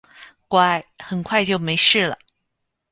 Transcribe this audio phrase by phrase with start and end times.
[0.47, 2.17] 乖，很快就没事了